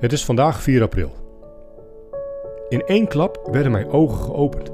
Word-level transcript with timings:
Het 0.00 0.12
is 0.12 0.24
vandaag 0.24 0.62
4 0.62 0.82
april. 0.82 1.12
In 2.68 2.80
één 2.80 3.08
klap 3.08 3.48
werden 3.50 3.72
mijn 3.72 3.88
ogen 3.88 4.18
geopend. 4.18 4.72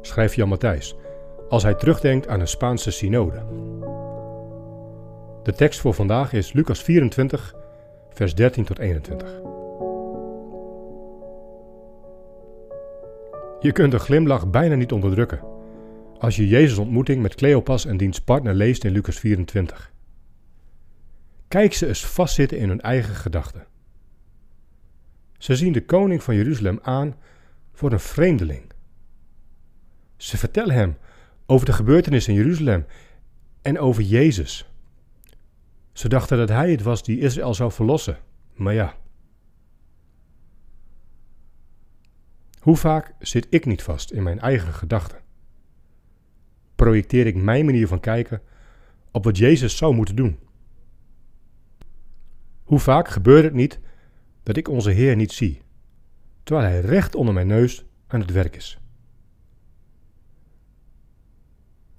Schrijft 0.00 0.34
Jan 0.34 0.48
Matthijs 0.48 0.96
als 1.48 1.62
hij 1.62 1.74
terugdenkt 1.74 2.28
aan 2.28 2.40
een 2.40 2.48
Spaanse 2.48 2.90
synode. 2.90 3.42
De 5.42 5.52
tekst 5.52 5.80
voor 5.80 5.94
vandaag 5.94 6.32
is 6.32 6.52
Lucas 6.52 6.82
24, 6.82 7.54
vers 8.10 8.34
13 8.34 8.64
tot 8.64 8.78
21. 8.78 9.40
Je 13.60 13.72
kunt 13.72 13.92
een 13.92 14.00
glimlach 14.00 14.50
bijna 14.50 14.74
niet 14.74 14.92
onderdrukken 14.92 15.40
als 16.18 16.36
je 16.36 16.48
Jezus' 16.48 16.78
ontmoeting 16.78 17.22
met 17.22 17.34
Cleopas 17.34 17.86
en 17.86 17.96
diens 17.96 18.20
partner 18.20 18.54
leest 18.54 18.84
in 18.84 18.92
Lucas 18.92 19.18
24. 19.18 19.92
Kijk 21.48 21.74
ze 21.74 21.86
eens 21.86 22.06
vastzitten 22.06 22.58
in 22.58 22.68
hun 22.68 22.80
eigen 22.80 23.14
gedachten. 23.14 23.74
Ze 25.38 25.56
zien 25.56 25.72
de 25.72 25.84
koning 25.84 26.22
van 26.22 26.34
Jeruzalem 26.34 26.78
aan 26.82 27.14
voor 27.72 27.92
een 27.92 28.00
vreemdeling. 28.00 28.72
Ze 30.16 30.36
vertellen 30.36 30.74
hem 30.74 30.96
over 31.46 31.66
de 31.66 31.72
gebeurtenissen 31.72 32.32
in 32.32 32.38
Jeruzalem 32.38 32.86
en 33.62 33.78
over 33.78 34.02
Jezus. 34.02 34.70
Ze 35.92 36.08
dachten 36.08 36.38
dat 36.38 36.48
hij 36.48 36.70
het 36.70 36.82
was 36.82 37.02
die 37.02 37.18
Israël 37.18 37.54
zou 37.54 37.72
verlossen, 37.72 38.18
maar 38.54 38.74
ja. 38.74 38.96
Hoe 42.60 42.76
vaak 42.76 43.14
zit 43.18 43.46
ik 43.50 43.66
niet 43.66 43.82
vast 43.82 44.10
in 44.10 44.22
mijn 44.22 44.40
eigen 44.40 44.72
gedachten? 44.72 45.18
Projecteer 46.74 47.26
ik 47.26 47.36
mijn 47.36 47.64
manier 47.64 47.88
van 47.88 48.00
kijken 48.00 48.42
op 49.10 49.24
wat 49.24 49.38
Jezus 49.38 49.76
zou 49.76 49.94
moeten 49.94 50.16
doen? 50.16 50.38
Hoe 52.64 52.78
vaak 52.78 53.08
gebeurt 53.08 53.44
het 53.44 53.54
niet 53.54 53.80
dat 54.46 54.56
ik 54.56 54.68
onze 54.68 54.90
Heer 54.90 55.16
niet 55.16 55.32
zie, 55.32 55.60
terwijl 56.42 56.68
Hij 56.68 56.80
recht 56.80 57.14
onder 57.14 57.34
mijn 57.34 57.46
neus 57.46 57.84
aan 58.06 58.20
het 58.20 58.30
werk 58.30 58.56
is? 58.56 58.78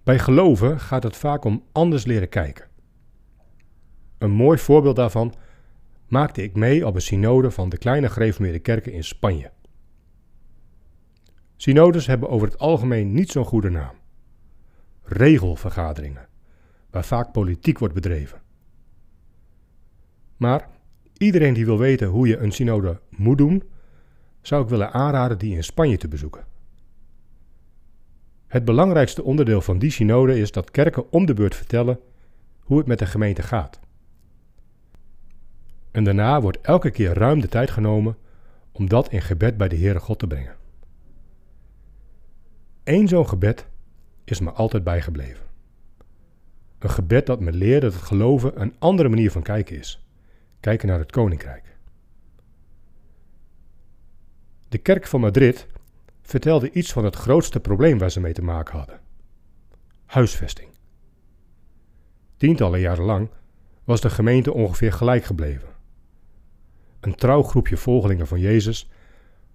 Bij 0.03 0.19
geloven 0.19 0.79
gaat 0.79 1.03
het 1.03 1.17
vaak 1.17 1.43
om 1.43 1.63
anders 1.71 2.05
leren 2.05 2.29
kijken. 2.29 2.67
Een 4.17 4.31
mooi 4.31 4.57
voorbeeld 4.57 4.95
daarvan 4.95 5.33
maakte 6.07 6.43
ik 6.43 6.55
mee 6.55 6.85
op 6.85 6.95
een 6.95 7.01
synode 7.01 7.51
van 7.51 7.69
de 7.69 7.77
kleine 7.77 8.09
gereformeerde 8.09 8.59
kerken 8.59 8.93
in 8.93 9.03
Spanje. 9.03 9.51
Synodes 11.55 12.07
hebben 12.07 12.29
over 12.29 12.47
het 12.47 12.57
algemeen 12.57 13.13
niet 13.13 13.31
zo'n 13.31 13.45
goede 13.45 13.69
naam. 13.69 13.95
Regelvergaderingen, 15.03 16.27
waar 16.89 17.05
vaak 17.05 17.31
politiek 17.31 17.79
wordt 17.79 17.93
bedreven. 17.93 18.41
Maar 20.37 20.75
iedereen 21.17 21.53
die 21.53 21.65
wil 21.65 21.77
weten 21.77 22.07
hoe 22.07 22.27
je 22.27 22.37
een 22.37 22.51
synode 22.51 22.99
moet 23.09 23.37
doen, 23.37 23.63
zou 24.41 24.63
ik 24.63 24.69
willen 24.69 24.93
aanraden 24.93 25.37
die 25.37 25.55
in 25.55 25.63
Spanje 25.63 25.97
te 25.97 26.07
bezoeken. 26.07 26.45
Het 28.47 28.65
belangrijkste 28.65 29.23
onderdeel 29.23 29.61
van 29.61 29.79
die 29.79 29.91
synode 29.91 30.39
is 30.39 30.51
dat 30.51 30.71
kerken 30.71 31.11
om 31.11 31.25
de 31.25 31.33
beurt 31.33 31.55
vertellen 31.55 31.99
hoe 32.59 32.77
het 32.77 32.87
met 32.87 32.99
de 32.99 33.05
gemeente 33.05 33.41
gaat. 33.41 33.79
En 35.91 36.03
daarna 36.03 36.41
wordt 36.41 36.61
elke 36.61 36.91
keer 36.91 37.13
ruim 37.13 37.39
de 37.39 37.47
tijd 37.47 37.69
genomen 37.69 38.17
om 38.71 38.89
dat 38.89 39.11
in 39.11 39.21
gebed 39.21 39.57
bij 39.57 39.67
de 39.67 39.77
Heere 39.77 39.99
God 39.99 40.19
te 40.19 40.27
brengen. 40.27 40.55
Eén 42.83 43.07
zo'n 43.07 43.27
gebed 43.27 43.67
is 44.23 44.39
me 44.39 44.52
altijd 44.52 44.83
bijgebleven. 44.83 45.45
Een 46.79 46.89
gebed 46.89 47.25
dat 47.25 47.39
me 47.39 47.52
leert 47.52 47.81
dat 47.81 47.93
het 47.93 48.02
geloven 48.02 48.61
een 48.61 48.75
andere 48.79 49.09
manier 49.09 49.31
van 49.31 49.41
kijken 49.41 49.77
is. 49.77 50.06
Kijken 50.59 50.87
naar 50.87 50.99
het 50.99 51.11
koninkrijk. 51.11 51.77
De 54.70 54.77
kerk 54.77 55.08
van 55.08 55.20
Madrid 55.20 55.67
vertelde 56.21 56.71
iets 56.71 56.92
van 56.92 57.04
het 57.05 57.15
grootste 57.15 57.59
probleem 57.59 57.98
waar 57.98 58.11
ze 58.11 58.20
mee 58.20 58.33
te 58.33 58.43
maken 58.43 58.77
hadden: 58.77 58.99
huisvesting. 60.05 60.70
Tientallen 62.37 62.80
jaren 62.80 63.05
lang 63.05 63.30
was 63.83 64.02
de 64.02 64.09
gemeente 64.09 64.54
ongeveer 64.54 64.93
gelijk 64.93 65.23
gebleven. 65.23 65.70
Een 66.99 67.15
trouw 67.15 67.43
groepje 67.43 67.77
volgelingen 67.77 68.27
van 68.27 68.39
Jezus 68.39 68.89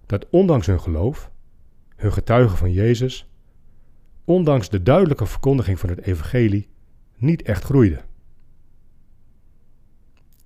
dat 0.07 0.27
ondanks 0.31 0.67
hun 0.67 0.81
geloof, 0.81 1.31
hun 1.97 2.13
getuigen 2.13 2.57
van 2.57 2.73
Jezus, 2.73 3.31
ondanks 4.25 4.69
de 4.69 4.83
duidelijke 4.83 5.27
verkondiging 5.27 5.79
van 5.79 5.89
het 5.89 6.01
evangelie, 6.01 6.69
niet 7.17 7.43
echt 7.43 7.65
groeide. 7.65 8.01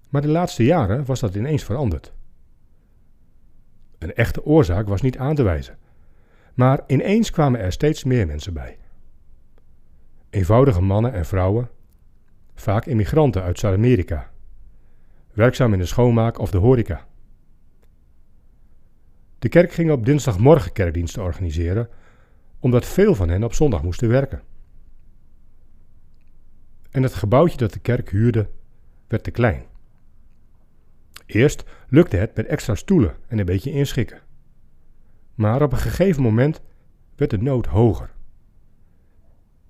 Maar 0.09 0.23
de 0.23 0.29
laatste 0.29 0.65
jaren 0.65 1.05
was 1.05 1.21
dat 1.21 1.35
ineens 1.35 1.65
veranderd. 1.65 2.13
Een 3.99 4.15
echte 4.15 4.45
oorzaak 4.45 4.89
was 4.89 5.01
niet 5.01 5.19
aan 5.19 5.35
te 5.35 5.43
wijzen. 5.43 5.79
Maar 6.55 6.81
ineens 6.87 7.31
kwamen 7.31 7.61
er 7.61 7.73
steeds 7.73 8.05
meer 8.05 8.27
mensen 8.27 8.53
bij. 8.53 8.79
Eenvoudige 10.31 10.81
mannen 10.81 11.13
en 11.13 11.27
vrouwen, 11.27 11.71
vaak 12.55 12.87
immigranten 12.87 13.43
uit 13.43 13.59
Zuid-Amerika, 13.59 14.31
werkzaam 15.33 15.73
in 15.73 15.79
de 15.79 15.87
schoonmaak 15.87 16.39
of 16.39 16.51
de 16.51 16.59
horeca. 16.59 17.07
De 19.39 19.49
kerk 19.49 19.73
ging 19.73 19.91
op 19.91 20.05
dinsdagmorgen 20.05 20.73
kerkdiensten 20.73 21.23
organiseren, 21.23 21.89
omdat 22.59 22.85
veel 22.85 23.15
van 23.15 23.29
hen 23.29 23.45
op 23.45 23.55
zondag 23.55 23.83
moesten 23.83 24.09
werken. 24.09 24.43
En 26.91 27.03
het 27.03 27.15
gebouwtje 27.15 27.57
dat 27.57 27.73
de 27.73 27.79
kerk 27.79 28.11
huurde 28.11 28.49
werd 29.09 29.25
te 29.25 29.31
klein. 29.31 29.65
Eerst 31.27 31.65
lukte 31.89 32.17
het 32.17 32.37
met 32.37 32.47
extra 32.47 32.75
stoelen 32.75 33.17
en 33.27 33.39
een 33.39 33.45
beetje 33.45 33.71
inschikken. 33.71 34.21
Maar 35.35 35.63
op 35.63 35.73
een 35.73 35.79
gegeven 35.79 36.23
moment 36.23 36.61
werd 37.17 37.31
de 37.31 37.39
nood 37.39 37.67
hoger. 37.67 38.11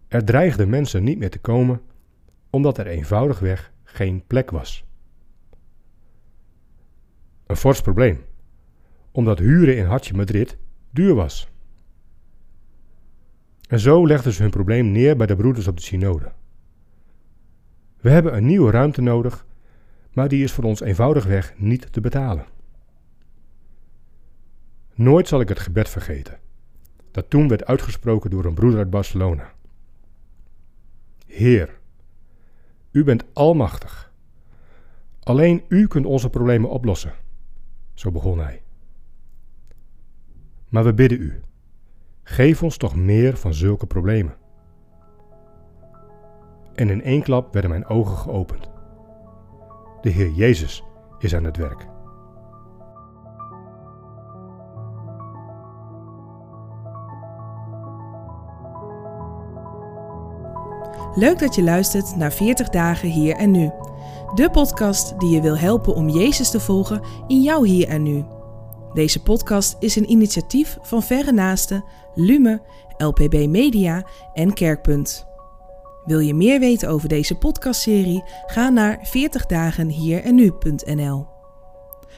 Er 0.09 0.25
dreigden 0.25 0.69
mensen 0.69 1.05
niet 1.05 1.19
meer 1.19 1.31
te 1.31 1.39
komen, 1.39 1.81
omdat 2.51 2.79
er 2.79 2.87
eenvoudigweg 2.87 3.73
geen 3.83 4.25
plek 4.27 4.51
was. 4.51 4.85
Een 7.47 7.57
fors 7.57 7.81
probleem, 7.81 8.25
omdat 9.11 9.39
huren 9.39 9.77
in 9.77 9.85
Hartje 9.85 10.15
Madrid 10.15 10.59
duur 10.91 11.15
was. 11.15 11.49
En 13.69 13.81
zo 13.81 14.07
legden 14.07 14.33
ze 14.33 14.43
hun 14.43 14.51
probleem 14.51 14.91
neer 14.91 15.17
bij 15.17 15.27
de 15.27 15.37
broeders 15.37 15.67
op 15.67 15.77
de 15.77 15.83
synode. 15.83 16.33
We 18.01 18.11
hebben 18.11 18.37
een 18.37 18.47
nieuwe 18.47 18.71
ruimte 18.71 19.03
nodig, 19.03 19.46
maar 20.17 20.29
die 20.29 20.43
is 20.43 20.53
voor 20.53 20.65
ons 20.65 20.81
eenvoudigweg 20.81 21.55
niet 21.57 21.93
te 21.93 22.01
betalen. 22.01 22.47
Nooit 24.95 25.29
zal 25.29 25.41
ik 25.41 25.49
het 25.49 25.59
gebed 25.59 25.89
vergeten, 25.89 26.39
dat 27.11 27.31
toen 27.31 27.49
werd 27.49 27.67
uitgesproken 27.67 28.31
door 28.31 28.45
een 28.45 28.55
broeder 28.55 28.79
uit 28.79 28.91
Barcelona. 28.91 29.53
Heer, 31.27 31.79
u 32.91 33.05
bent 33.05 33.25
almachtig. 33.33 34.13
Alleen 35.21 35.65
u 35.69 35.87
kunt 35.87 36.07
onze 36.07 36.31
problemen 36.31 36.71
oplossen. 36.71 37.13
Zo 37.95 38.11
begon 38.11 38.39
hij. 38.39 38.63
Maar 40.69 40.85
we 40.85 40.95
bidden 40.95 41.21
u, 41.21 41.41
geef 42.23 42.63
ons 42.63 42.77
toch 42.77 42.97
meer 42.97 43.37
van 43.37 43.55
zulke 43.55 43.87
problemen. 43.87 44.37
En 46.75 46.91
in 46.91 47.03
één 47.03 47.23
klap 47.23 47.53
werden 47.53 47.71
mijn 47.71 47.87
ogen 47.87 48.17
geopend. 48.17 48.75
De 50.01 50.11
Heer 50.11 50.31
Jezus 50.31 50.83
is 51.19 51.35
aan 51.35 51.45
het 51.45 51.57
werk. 51.57 51.87
Leuk 61.15 61.39
dat 61.39 61.55
je 61.55 61.63
luistert 61.63 62.17
naar 62.17 62.33
40 62.33 62.69
dagen 62.69 63.09
hier 63.09 63.37
en 63.37 63.51
nu. 63.51 63.71
De 64.35 64.51
podcast 64.51 65.21
die 65.21 65.31
je 65.31 65.41
wil 65.41 65.57
helpen 65.59 65.95
om 65.95 66.09
Jezus 66.09 66.51
te 66.51 66.61
volgen 66.61 67.03
in 67.27 67.43
jouw 67.43 67.63
hier 67.63 67.89
en 67.89 68.03
nu. 68.03 68.25
Deze 68.93 69.23
podcast 69.23 69.77
is 69.79 69.97
een 69.97 70.11
initiatief 70.11 70.79
van 70.83 71.03
Verre 71.03 71.33
Naasten, 71.33 71.85
Lume, 72.15 72.63
LPB 72.97 73.47
Media 73.49 74.07
en 74.33 74.53
Kerkpunt. 74.53 75.36
Wil 76.07 76.19
je 76.19 76.35
meer 76.35 76.61
weten 76.61 76.89
over 76.89 77.09
deze 77.09 77.35
podcastserie? 77.35 78.25
Ga 78.47 78.69
naar 78.69 79.07
40dagenhierennu.nl. 79.07 81.27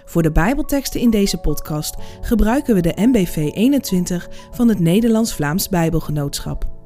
Voor 0.05 0.23
de 0.23 0.33
Bijbelteksten 0.33 1.01
in 1.01 1.11
deze 1.11 1.39
podcast 1.39 1.95
gebruiken 2.21 2.75
we 2.75 2.81
de 2.81 2.93
MBV 2.97 3.37
21 3.37 4.29
van 4.51 4.69
het 4.69 4.79
Nederlands-Vlaams 4.79 5.69
Bijbelgenootschap. 5.69 6.78